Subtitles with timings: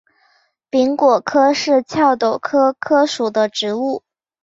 [0.71, 4.01] 柄果柯是壳斗科柯属的植物。